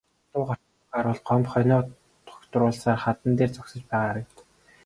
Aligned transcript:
Дуу 0.31 0.43
гарсан 0.49 0.71
зүг 0.77 0.87
харвал 0.91 1.19
Гомбо 1.27 1.49
хонио 1.51 1.79
дугтруулсаар 2.25 2.99
хадан 3.03 3.31
дээр 3.37 3.51
зогсож 3.53 3.81
байгаа 3.89 4.07
харагдав. 4.09 4.39